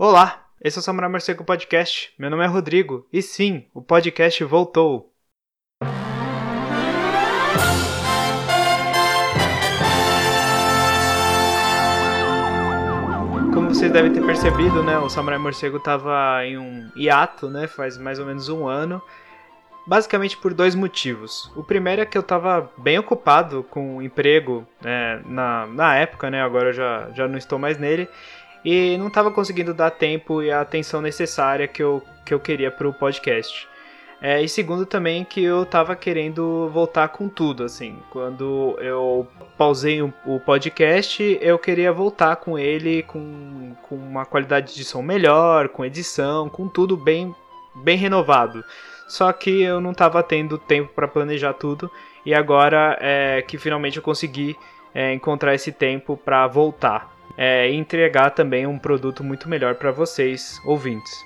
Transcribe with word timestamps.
Olá, 0.00 0.46
esse 0.62 0.78
é 0.78 0.80
o 0.80 0.82
Samurai 0.82 1.10
Morcego 1.10 1.42
Podcast. 1.42 2.14
Meu 2.16 2.30
nome 2.30 2.44
é 2.44 2.46
Rodrigo 2.46 3.04
e 3.12 3.20
sim, 3.20 3.66
o 3.74 3.82
podcast 3.82 4.44
voltou. 4.44 5.12
Como 13.52 13.74
vocês 13.74 13.90
devem 13.90 14.12
ter 14.12 14.24
percebido, 14.24 14.84
né, 14.84 14.96
o 14.98 15.08
Samurai 15.08 15.36
Morcego 15.36 15.78
estava 15.78 16.46
em 16.46 16.56
um 16.56 16.88
hiato, 16.94 17.50
né, 17.50 17.66
faz 17.66 17.98
mais 17.98 18.20
ou 18.20 18.26
menos 18.26 18.48
um 18.48 18.68
ano. 18.68 19.02
Basicamente 19.84 20.36
por 20.36 20.54
dois 20.54 20.76
motivos. 20.76 21.50
O 21.56 21.64
primeiro 21.64 22.02
é 22.02 22.06
que 22.06 22.16
eu 22.16 22.22
estava 22.22 22.70
bem 22.78 23.00
ocupado 23.00 23.64
com 23.64 23.96
o 23.96 24.02
emprego 24.02 24.64
né, 24.80 25.20
na, 25.26 25.66
na 25.66 25.96
época, 25.96 26.30
né? 26.30 26.40
Agora 26.40 26.68
eu 26.68 26.72
já, 26.74 27.10
já 27.16 27.26
não 27.26 27.38
estou 27.38 27.58
mais 27.58 27.78
nele 27.78 28.08
e 28.64 28.96
não 28.98 29.08
estava 29.08 29.30
conseguindo 29.30 29.72
dar 29.72 29.90
tempo 29.90 30.42
e 30.42 30.50
a 30.50 30.60
atenção 30.60 31.00
necessária 31.00 31.68
que 31.68 31.82
eu, 31.82 32.02
que 32.24 32.34
eu 32.34 32.40
queria 32.40 32.70
para 32.70 32.88
o 32.88 32.92
podcast. 32.92 33.68
É, 34.20 34.42
e 34.42 34.48
segundo 34.48 34.84
também 34.84 35.24
que 35.24 35.42
eu 35.42 35.62
estava 35.62 35.94
querendo 35.94 36.68
voltar 36.70 37.08
com 37.08 37.28
tudo, 37.28 37.62
assim. 37.62 37.98
Quando 38.10 38.76
eu 38.80 39.28
pausei 39.56 40.02
o, 40.02 40.40
podcast, 40.44 41.38
eu 41.40 41.56
queria 41.56 41.92
voltar 41.92 42.34
com 42.36 42.58
ele 42.58 43.04
com, 43.04 43.76
com 43.82 43.94
uma 43.94 44.26
qualidade 44.26 44.74
de 44.74 44.84
som 44.84 45.02
melhor, 45.02 45.68
com 45.68 45.84
edição, 45.84 46.48
com 46.48 46.66
tudo 46.66 46.96
bem, 46.96 47.32
bem 47.76 47.96
renovado. 47.96 48.64
Só 49.06 49.32
que 49.32 49.62
eu 49.62 49.80
não 49.80 49.92
estava 49.92 50.20
tendo 50.22 50.58
tempo 50.58 50.92
para 50.92 51.06
planejar 51.06 51.54
tudo 51.54 51.90
e 52.26 52.34
agora 52.34 52.98
é 53.00 53.40
que 53.40 53.56
finalmente 53.56 53.98
eu 53.98 54.02
consegui 54.02 54.56
é, 54.92 55.14
encontrar 55.14 55.54
esse 55.54 55.70
tempo 55.70 56.16
para 56.16 56.46
voltar 56.48 57.17
é, 57.38 57.70
e 57.70 57.76
entregar 57.76 58.30
também 58.30 58.66
um 58.66 58.78
produto 58.78 59.22
muito 59.22 59.48
melhor 59.48 59.76
para 59.76 59.92
vocês, 59.92 60.60
ouvintes. 60.64 61.24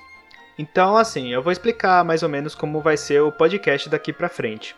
Então, 0.57 0.95
assim, 0.95 1.33
eu 1.33 1.41
vou 1.41 1.51
explicar 1.51 2.05
mais 2.05 2.21
ou 2.21 2.29
menos 2.29 2.53
como 2.53 2.79
vai 2.79 2.95
ser 2.95 3.21
o 3.21 3.31
podcast 3.31 3.89
daqui 3.89 4.13
para 4.13 4.29
frente. 4.29 4.75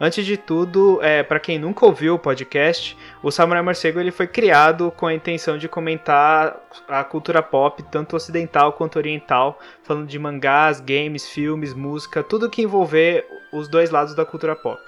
Antes 0.00 0.26
de 0.26 0.36
tudo, 0.36 0.98
é, 1.00 1.22
para 1.22 1.38
quem 1.38 1.60
nunca 1.60 1.86
ouviu 1.86 2.14
o 2.14 2.18
podcast, 2.18 2.96
o 3.22 3.30
Samurai 3.30 3.62
Morcego 3.62 4.00
ele 4.00 4.10
foi 4.10 4.26
criado 4.26 4.90
com 4.96 5.06
a 5.06 5.14
intenção 5.14 5.56
de 5.56 5.68
comentar 5.68 6.60
a 6.88 7.04
cultura 7.04 7.40
pop, 7.40 7.80
tanto 7.84 8.16
ocidental 8.16 8.72
quanto 8.72 8.96
oriental, 8.96 9.60
falando 9.84 10.08
de 10.08 10.18
mangás, 10.18 10.80
games, 10.80 11.28
filmes, 11.28 11.72
música, 11.72 12.20
tudo 12.24 12.50
que 12.50 12.62
envolver 12.62 13.24
os 13.52 13.68
dois 13.68 13.90
lados 13.90 14.12
da 14.16 14.24
cultura 14.24 14.56
pop. 14.56 14.82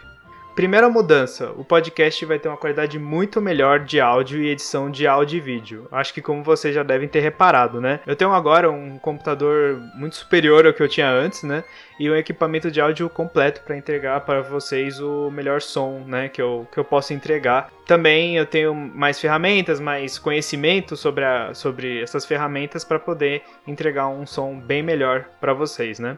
Primeira 0.54 0.88
mudança, 0.88 1.50
o 1.56 1.64
podcast 1.64 2.24
vai 2.24 2.38
ter 2.38 2.48
uma 2.48 2.56
qualidade 2.56 2.96
muito 2.96 3.40
melhor 3.40 3.80
de 3.80 4.00
áudio 4.00 4.40
e 4.40 4.50
edição 4.50 4.88
de 4.88 5.04
áudio 5.04 5.38
e 5.38 5.40
vídeo. 5.40 5.88
Acho 5.90 6.14
que 6.14 6.22
como 6.22 6.44
vocês 6.44 6.72
já 6.72 6.84
devem 6.84 7.08
ter 7.08 7.18
reparado, 7.18 7.80
né? 7.80 7.98
Eu 8.06 8.14
tenho 8.14 8.32
agora 8.32 8.70
um 8.70 8.96
computador 8.96 9.80
muito 9.96 10.14
superior 10.14 10.64
ao 10.64 10.72
que 10.72 10.80
eu 10.80 10.88
tinha 10.88 11.10
antes, 11.10 11.42
né? 11.42 11.64
E 11.98 12.08
um 12.08 12.14
equipamento 12.14 12.70
de 12.70 12.80
áudio 12.80 13.10
completo 13.10 13.62
para 13.62 13.76
entregar 13.76 14.20
para 14.20 14.42
vocês 14.42 15.00
o 15.00 15.28
melhor 15.28 15.60
som, 15.60 16.04
né? 16.06 16.28
Que 16.28 16.40
eu, 16.40 16.68
que 16.70 16.78
eu 16.78 16.84
posso 16.84 17.12
entregar. 17.12 17.72
Também 17.84 18.36
eu 18.36 18.46
tenho 18.46 18.72
mais 18.72 19.20
ferramentas, 19.20 19.80
mais 19.80 20.20
conhecimento 20.20 20.96
sobre, 20.96 21.24
a, 21.24 21.52
sobre 21.52 22.00
essas 22.00 22.24
ferramentas 22.24 22.84
para 22.84 23.00
poder 23.00 23.42
entregar 23.66 24.06
um 24.06 24.24
som 24.24 24.56
bem 24.60 24.84
melhor 24.84 25.24
para 25.40 25.52
vocês, 25.52 25.98
né? 25.98 26.16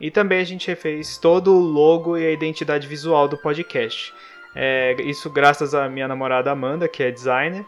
E 0.00 0.10
também 0.10 0.40
a 0.40 0.44
gente 0.44 0.66
refez 0.66 1.18
todo 1.18 1.54
o 1.54 1.60
logo 1.60 2.16
e 2.16 2.26
a 2.26 2.30
identidade 2.30 2.86
visual 2.86 3.28
do 3.28 3.36
podcast. 3.36 4.14
É, 4.54 4.96
isso 5.00 5.28
graças 5.28 5.74
à 5.74 5.88
minha 5.88 6.08
namorada 6.08 6.50
Amanda, 6.50 6.88
que 6.88 7.02
é 7.02 7.10
designer, 7.10 7.64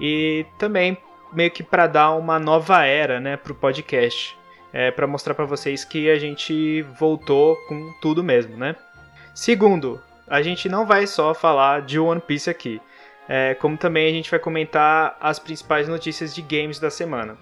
e 0.00 0.44
também 0.58 0.98
meio 1.32 1.50
que 1.50 1.62
para 1.62 1.86
dar 1.86 2.10
uma 2.12 2.38
nova 2.38 2.84
era 2.84 3.20
né, 3.20 3.36
para 3.36 3.52
o 3.52 3.54
podcast. 3.54 4.36
É, 4.72 4.90
para 4.90 5.06
mostrar 5.06 5.32
para 5.32 5.46
vocês 5.46 5.84
que 5.84 6.10
a 6.10 6.18
gente 6.18 6.82
voltou 6.98 7.56
com 7.66 7.94
tudo 8.02 8.22
mesmo, 8.22 8.56
né? 8.58 8.76
Segundo, 9.34 10.02
a 10.26 10.42
gente 10.42 10.68
não 10.68 10.84
vai 10.84 11.06
só 11.06 11.32
falar 11.32 11.82
de 11.82 11.98
One 11.98 12.20
Piece 12.20 12.50
aqui, 12.50 12.80
é, 13.28 13.54
como 13.54 13.76
também 13.76 14.06
a 14.06 14.12
gente 14.12 14.30
vai 14.30 14.38
comentar 14.38 15.16
as 15.20 15.38
principais 15.38 15.88
notícias 15.88 16.34
de 16.34 16.42
games 16.42 16.78
da 16.78 16.90
semana. 16.90 17.38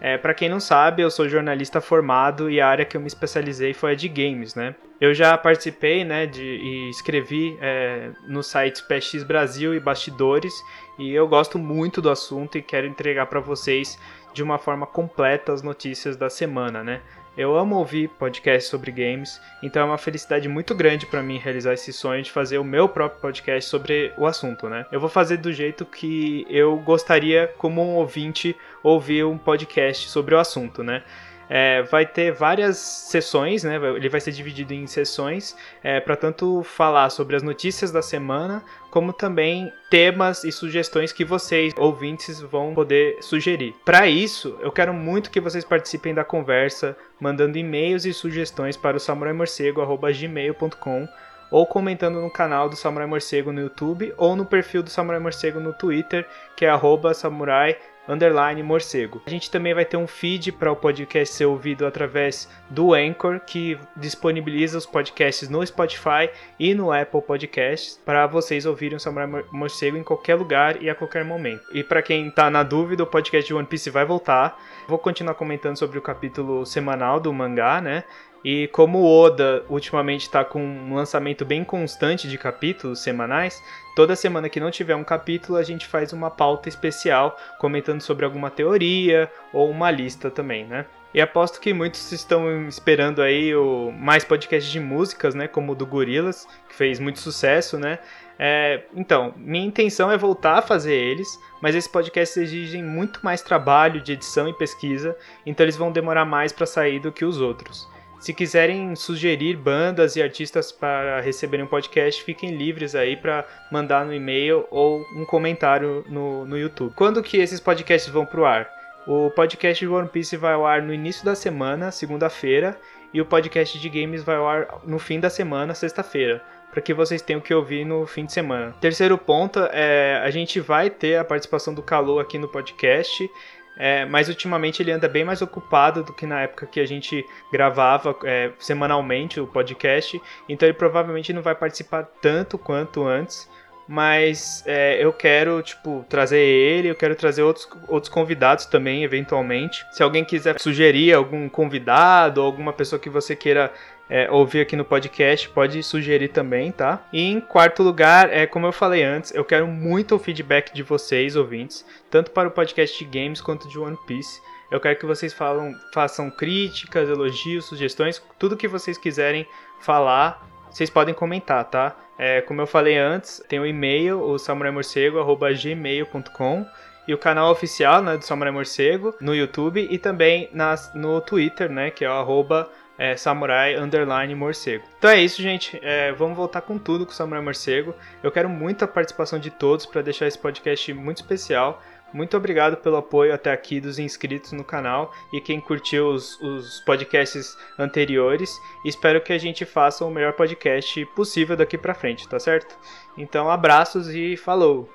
É, 0.00 0.18
para 0.18 0.34
quem 0.34 0.48
não 0.48 0.60
sabe, 0.60 1.02
eu 1.02 1.10
sou 1.10 1.28
jornalista 1.28 1.80
formado 1.80 2.50
e 2.50 2.60
a 2.60 2.68
área 2.68 2.84
que 2.84 2.96
eu 2.96 3.00
me 3.00 3.06
especializei 3.06 3.72
foi 3.72 3.92
a 3.92 3.94
de 3.94 4.08
games, 4.08 4.54
né? 4.54 4.74
Eu 5.00 5.14
já 5.14 5.36
participei, 5.36 6.04
né, 6.04 6.26
de, 6.26 6.42
e 6.42 6.90
escrevi 6.90 7.56
é, 7.60 8.10
nos 8.26 8.46
sites 8.46 8.80
PX 8.80 9.22
Brasil 9.24 9.74
e 9.74 9.80
Bastidores 9.80 10.54
e 10.98 11.12
eu 11.12 11.28
gosto 11.28 11.58
muito 11.58 12.00
do 12.00 12.10
assunto 12.10 12.56
e 12.56 12.62
quero 12.62 12.86
entregar 12.86 13.26
para 13.26 13.40
vocês 13.40 13.98
de 14.32 14.42
uma 14.42 14.58
forma 14.58 14.86
completa 14.86 15.52
as 15.52 15.62
notícias 15.62 16.16
da 16.16 16.30
semana, 16.30 16.82
né? 16.82 17.00
Eu 17.36 17.54
amo 17.54 17.76
ouvir 17.76 18.08
podcasts 18.08 18.70
sobre 18.70 18.90
games, 18.90 19.42
então 19.62 19.82
é 19.82 19.84
uma 19.84 19.98
felicidade 19.98 20.48
muito 20.48 20.74
grande 20.74 21.04
para 21.04 21.22
mim 21.22 21.36
realizar 21.36 21.74
esse 21.74 21.92
sonho 21.92 22.22
de 22.22 22.30
fazer 22.30 22.56
o 22.56 22.64
meu 22.64 22.88
próprio 22.88 23.20
podcast 23.20 23.68
sobre 23.68 24.10
o 24.16 24.24
assunto, 24.24 24.70
né? 24.70 24.86
Eu 24.90 24.98
vou 24.98 25.10
fazer 25.10 25.36
do 25.36 25.52
jeito 25.52 25.84
que 25.84 26.46
eu 26.48 26.78
gostaria, 26.78 27.52
como 27.58 27.82
um 27.82 27.96
ouvinte, 27.96 28.56
ouvir 28.82 29.24
um 29.26 29.36
podcast 29.36 30.08
sobre 30.08 30.34
o 30.34 30.38
assunto, 30.38 30.82
né? 30.82 31.02
É, 31.48 31.82
vai 31.82 32.04
ter 32.04 32.32
várias 32.32 32.76
sessões, 32.76 33.62
né? 33.62 33.76
Ele 33.76 34.08
vai 34.08 34.20
ser 34.20 34.32
dividido 34.32 34.74
em 34.74 34.86
sessões 34.86 35.56
é, 35.82 36.00
para 36.00 36.16
tanto 36.16 36.62
falar 36.62 37.10
sobre 37.10 37.36
as 37.36 37.42
notícias 37.42 37.92
da 37.92 38.02
semana, 38.02 38.62
como 38.90 39.12
também 39.12 39.72
temas 39.90 40.44
e 40.44 40.50
sugestões 40.50 41.12
que 41.12 41.24
vocês, 41.24 41.72
ouvintes, 41.76 42.40
vão 42.40 42.74
poder 42.74 43.18
sugerir. 43.20 43.74
Para 43.84 44.08
isso, 44.08 44.58
eu 44.60 44.72
quero 44.72 44.92
muito 44.92 45.30
que 45.30 45.40
vocês 45.40 45.64
participem 45.64 46.14
da 46.14 46.24
conversa, 46.24 46.96
mandando 47.20 47.58
e-mails 47.58 48.04
e 48.04 48.12
sugestões 48.12 48.76
para 48.76 48.96
o 48.96 49.00
samuraimorcego.gmail.com 49.00 51.08
ou 51.50 51.66
comentando 51.66 52.20
no 52.20 52.30
canal 52.30 52.68
do 52.68 52.76
Samurai 52.76 53.06
Morcego 53.06 53.52
no 53.52 53.60
YouTube 53.60 54.12
ou 54.16 54.34
no 54.34 54.44
perfil 54.44 54.82
do 54.82 54.90
Samurai 54.90 55.20
Morcego 55.20 55.60
no 55.60 55.72
Twitter, 55.72 56.26
que 56.56 56.64
é 56.64 56.68
arroba 56.68 57.14
samurai 57.14 57.76
underline 58.08 58.62
morcego. 58.62 59.22
A 59.26 59.30
gente 59.30 59.50
também 59.50 59.74
vai 59.74 59.84
ter 59.84 59.96
um 59.96 60.06
feed 60.06 60.52
para 60.52 60.70
o 60.70 60.76
podcast 60.76 61.34
ser 61.34 61.46
ouvido 61.46 61.86
através 61.86 62.48
do 62.70 62.94
Anchor, 62.94 63.40
que 63.40 63.78
disponibiliza 63.96 64.78
os 64.78 64.86
podcasts 64.86 65.48
no 65.48 65.64
Spotify 65.66 66.30
e 66.58 66.74
no 66.74 66.92
Apple 66.92 67.22
Podcasts 67.22 68.00
para 68.04 68.26
vocês 68.26 68.66
ouvirem 68.66 68.96
o 68.96 69.00
Samurai 69.00 69.44
Morcego 69.50 69.96
em 69.96 70.04
qualquer 70.04 70.34
lugar 70.34 70.82
e 70.82 70.90
a 70.90 70.94
qualquer 70.94 71.24
momento. 71.24 71.62
E 71.72 71.82
para 71.82 72.02
quem 72.02 72.28
está 72.28 72.50
na 72.50 72.62
dúvida, 72.62 73.02
o 73.02 73.06
podcast 73.06 73.46
de 73.46 73.54
One 73.54 73.66
Piece 73.66 73.90
vai 73.90 74.04
voltar. 74.04 74.60
Vou 74.88 74.98
continuar 74.98 75.34
comentando 75.34 75.76
sobre 75.76 75.98
o 75.98 76.02
capítulo 76.02 76.64
semanal 76.64 77.20
do 77.20 77.32
mangá, 77.32 77.80
né? 77.80 78.04
E 78.46 78.68
como 78.68 78.98
o 78.98 79.04
Oda 79.04 79.64
ultimamente 79.68 80.22
está 80.22 80.44
com 80.44 80.62
um 80.64 80.94
lançamento 80.94 81.44
bem 81.44 81.64
constante 81.64 82.28
de 82.28 82.38
capítulos 82.38 83.00
semanais, 83.00 83.60
toda 83.96 84.14
semana 84.14 84.48
que 84.48 84.60
não 84.60 84.70
tiver 84.70 84.94
um 84.94 85.02
capítulo 85.02 85.58
a 85.58 85.64
gente 85.64 85.84
faz 85.84 86.12
uma 86.12 86.30
pauta 86.30 86.68
especial 86.68 87.36
comentando 87.58 88.00
sobre 88.02 88.24
alguma 88.24 88.48
teoria 88.48 89.28
ou 89.52 89.68
uma 89.68 89.90
lista 89.90 90.30
também, 90.30 90.64
né? 90.64 90.86
E 91.12 91.20
aposto 91.20 91.60
que 91.60 91.74
muitos 91.74 92.12
estão 92.12 92.68
esperando 92.68 93.20
aí 93.20 93.52
o 93.52 93.90
mais 93.90 94.22
podcasts 94.22 94.70
de 94.70 94.78
músicas, 94.78 95.34
né? 95.34 95.48
Como 95.48 95.72
o 95.72 95.74
do 95.74 95.84
Gorilas, 95.84 96.46
que 96.68 96.74
fez 96.76 97.00
muito 97.00 97.18
sucesso, 97.18 97.76
né? 97.76 97.98
É, 98.38 98.84
então, 98.94 99.34
minha 99.36 99.66
intenção 99.66 100.08
é 100.08 100.16
voltar 100.16 100.58
a 100.58 100.62
fazer 100.62 100.94
eles, 100.94 101.36
mas 101.60 101.74
esses 101.74 101.90
podcasts 101.90 102.36
exigem 102.36 102.84
muito 102.84 103.18
mais 103.24 103.42
trabalho 103.42 104.00
de 104.00 104.12
edição 104.12 104.48
e 104.48 104.52
pesquisa, 104.52 105.16
então 105.44 105.64
eles 105.64 105.76
vão 105.76 105.90
demorar 105.90 106.24
mais 106.24 106.52
para 106.52 106.64
sair 106.64 107.00
do 107.00 107.10
que 107.10 107.24
os 107.24 107.40
outros. 107.40 107.95
Se 108.20 108.32
quiserem 108.32 108.96
sugerir 108.96 109.56
bandas 109.56 110.16
e 110.16 110.22
artistas 110.22 110.72
para 110.72 111.20
receberem 111.20 111.64
um 111.64 111.68
podcast, 111.68 112.22
fiquem 112.22 112.56
livres 112.56 112.94
aí 112.94 113.16
para 113.16 113.46
mandar 113.70 114.04
no 114.04 114.12
e-mail 114.12 114.66
ou 114.70 115.00
um 115.14 115.24
comentário 115.24 116.04
no, 116.08 116.44
no 116.44 116.58
YouTube. 116.58 116.92
Quando 116.94 117.22
que 117.22 117.36
esses 117.36 117.60
podcasts 117.60 118.12
vão 118.12 118.26
pro 118.26 118.44
ar? 118.44 118.68
O 119.06 119.30
podcast 119.30 119.84
de 119.84 119.88
One 119.88 120.08
Piece 120.08 120.36
vai 120.36 120.54
ao 120.54 120.66
ar 120.66 120.82
no 120.82 120.92
início 120.92 121.24
da 121.24 121.36
semana, 121.36 121.92
segunda-feira, 121.92 122.76
e 123.14 123.20
o 123.20 123.24
podcast 123.24 123.78
de 123.78 123.88
games 123.88 124.24
vai 124.24 124.34
ao 124.34 124.48
ar 124.48 124.80
no 124.84 124.98
fim 124.98 125.20
da 125.20 125.30
semana, 125.30 125.74
sexta-feira, 125.74 126.42
para 126.72 126.82
que 126.82 126.92
vocês 126.92 127.22
tenham 127.22 127.40
que 127.40 127.54
ouvir 127.54 127.84
no 127.84 128.04
fim 128.04 128.24
de 128.24 128.32
semana. 128.32 128.74
Terceiro 128.80 129.16
ponto 129.16 129.60
é 129.72 130.20
a 130.24 130.30
gente 130.30 130.58
vai 130.58 130.90
ter 130.90 131.16
a 131.16 131.24
participação 131.24 131.72
do 131.72 131.82
Calô 131.82 132.18
aqui 132.18 132.36
no 132.36 132.48
podcast. 132.48 133.30
É, 133.76 134.06
mas 134.06 134.28
ultimamente 134.28 134.82
ele 134.82 134.90
anda 134.90 135.06
bem 135.06 135.24
mais 135.24 135.42
ocupado 135.42 136.02
do 136.02 136.12
que 136.12 136.26
na 136.26 136.42
época 136.42 136.66
que 136.66 136.80
a 136.80 136.86
gente 136.86 137.24
gravava 137.52 138.16
é, 138.24 138.50
semanalmente 138.58 139.38
o 139.38 139.46
podcast, 139.46 140.20
então 140.48 140.66
ele 140.66 140.78
provavelmente 140.78 141.32
não 141.32 141.42
vai 141.42 141.54
participar 141.54 142.04
tanto 142.20 142.56
quanto 142.56 143.04
antes. 143.06 143.48
Mas 143.88 144.64
é, 144.66 145.02
eu 145.02 145.12
quero, 145.12 145.62
tipo, 145.62 146.04
trazer 146.08 146.40
ele, 146.40 146.90
eu 146.90 146.94
quero 146.96 147.14
trazer 147.14 147.42
outros, 147.42 147.68
outros 147.86 148.12
convidados 148.12 148.66
também, 148.66 149.04
eventualmente. 149.04 149.86
Se 149.92 150.02
alguém 150.02 150.24
quiser 150.24 150.58
sugerir 150.58 151.12
algum 151.12 151.48
convidado, 151.48 152.40
ou 152.40 152.46
alguma 152.46 152.72
pessoa 152.72 152.98
que 152.98 153.08
você 153.08 153.36
queira 153.36 153.72
é, 154.08 154.30
ouvir 154.30 154.60
aqui 154.60 154.76
no 154.76 154.84
podcast, 154.84 155.48
pode 155.48 155.82
sugerir 155.82 156.28
também, 156.28 156.70
tá? 156.70 157.04
E 157.12 157.20
em 157.20 157.40
quarto 157.40 157.82
lugar, 157.82 158.32
é 158.32 158.46
como 158.46 158.66
eu 158.66 158.72
falei 158.72 159.02
antes, 159.02 159.34
eu 159.34 159.44
quero 159.44 159.66
muito 159.66 160.14
o 160.14 160.18
feedback 160.18 160.72
de 160.72 160.82
vocês, 160.82 161.36
ouvintes, 161.36 161.84
tanto 162.10 162.30
para 162.30 162.48
o 162.48 162.52
podcast 162.52 162.98
de 162.98 163.04
games 163.04 163.40
quanto 163.40 163.68
de 163.68 163.78
One 163.78 163.98
Piece. 164.06 164.40
Eu 164.70 164.80
quero 164.80 164.98
que 164.98 165.06
vocês 165.06 165.32
falam, 165.32 165.72
façam 165.92 166.30
críticas, 166.30 167.08
elogios, 167.08 167.64
sugestões, 167.66 168.22
tudo 168.38 168.56
que 168.56 168.68
vocês 168.68 168.98
quiserem 168.98 169.46
falar, 169.80 170.46
vocês 170.70 170.90
podem 170.90 171.14
comentar, 171.14 171.64
tá? 171.64 171.96
É, 172.18 172.40
como 172.40 172.60
eu 172.60 172.66
falei 172.66 172.96
antes, 172.96 173.40
tem 173.48 173.60
o 173.60 173.66
e-mail, 173.66 174.20
o 174.20 174.38
samuraimorcego.gmail.com 174.38 176.66
e 177.06 177.14
o 177.14 177.18
canal 177.18 177.52
oficial 177.52 178.02
né, 178.02 178.16
do 178.16 178.24
Samurai 178.24 178.52
Morcego 178.52 179.14
no 179.20 179.32
YouTube 179.34 179.86
e 179.90 179.98
também 179.98 180.48
nas, 180.52 180.92
no 180.94 181.20
Twitter, 181.20 181.70
né, 181.70 181.90
que 181.90 182.04
é 182.04 182.08
o 182.08 182.12
arroba 182.12 182.70
é, 182.98 183.16
Samurai 183.16 183.74
Underline 183.76 184.34
Morcego. 184.34 184.84
Então 184.98 185.10
é 185.10 185.20
isso, 185.20 185.42
gente. 185.42 185.78
É, 185.82 186.12
vamos 186.12 186.36
voltar 186.36 186.62
com 186.62 186.78
tudo 186.78 187.04
com 187.04 187.12
o 187.12 187.14
Samurai 187.14 187.42
Morcego. 187.42 187.94
Eu 188.22 188.30
quero 188.30 188.48
muita 188.48 188.86
participação 188.86 189.38
de 189.38 189.50
todos 189.50 189.86
para 189.86 190.02
deixar 190.02 190.26
esse 190.26 190.38
podcast 190.38 190.92
muito 190.92 191.18
especial. 191.18 191.82
Muito 192.12 192.36
obrigado 192.36 192.76
pelo 192.76 192.96
apoio 192.96 193.34
até 193.34 193.52
aqui 193.52 193.80
dos 193.80 193.98
inscritos 193.98 194.52
no 194.52 194.64
canal 194.64 195.12
e 195.32 195.40
quem 195.40 195.60
curtiu 195.60 196.08
os, 196.08 196.40
os 196.40 196.80
podcasts 196.80 197.56
anteriores. 197.78 198.50
Espero 198.84 199.20
que 199.20 199.32
a 199.32 199.38
gente 199.38 199.64
faça 199.64 200.04
o 200.04 200.10
melhor 200.10 200.32
podcast 200.32 201.04
possível 201.16 201.56
daqui 201.56 201.76
para 201.76 201.94
frente, 201.94 202.28
tá 202.28 202.38
certo? 202.38 202.78
Então, 203.18 203.50
abraços 203.50 204.08
e 204.08 204.36
falou! 204.36 204.88